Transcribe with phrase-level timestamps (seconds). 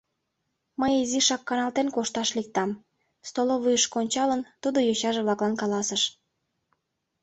[0.79, 2.79] —Мый изишак каналтен кошташ лектам,—
[3.29, 6.03] столовыйышко ончалын, тудо йочаже-влаклан каласыш.